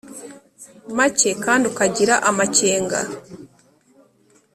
[0.97, 2.99] Make kandi ukagira amakenga